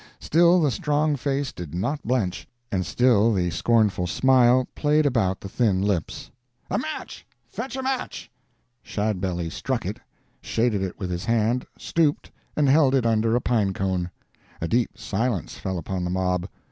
[0.19, 5.47] Still the strong face did not blench, and still the scornful smile played about the
[5.47, 6.31] thin lips.
[6.71, 7.23] "A match!
[7.51, 8.31] fetch a match!"
[8.81, 9.99] Shadbelly struck it,
[10.41, 14.09] shaded it with his hand, stooped, and held it under a pine cone.
[14.59, 16.49] A deep silence fell upon the mob.